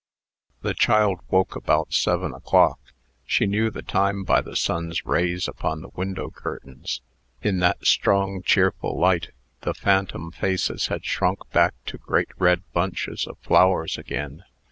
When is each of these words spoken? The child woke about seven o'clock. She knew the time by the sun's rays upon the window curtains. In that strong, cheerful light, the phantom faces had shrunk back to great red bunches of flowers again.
The 0.63 0.73
child 0.73 1.19
woke 1.29 1.55
about 1.55 1.93
seven 1.93 2.33
o'clock. 2.33 2.79
She 3.23 3.45
knew 3.45 3.69
the 3.69 3.83
time 3.83 4.23
by 4.23 4.41
the 4.41 4.55
sun's 4.55 5.05
rays 5.05 5.47
upon 5.47 5.81
the 5.83 5.89
window 5.93 6.31
curtains. 6.31 7.01
In 7.43 7.59
that 7.59 7.85
strong, 7.85 8.41
cheerful 8.41 8.99
light, 8.99 9.29
the 9.61 9.75
phantom 9.75 10.31
faces 10.31 10.87
had 10.87 11.05
shrunk 11.05 11.47
back 11.51 11.75
to 11.85 11.99
great 11.99 12.29
red 12.39 12.63
bunches 12.73 13.27
of 13.27 13.37
flowers 13.43 13.99
again. 13.99 14.43